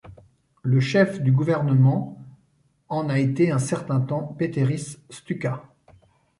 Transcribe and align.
Le 0.63 0.79
chef 0.79 1.21
du 1.21 1.31
gouvernement 1.31 2.17
en 2.89 3.07
a 3.07 3.19
été 3.19 3.51
un 3.51 3.59
certain 3.59 4.01
temps 4.01 4.35
Pēteris 4.39 4.97
Stučka. 5.11 5.61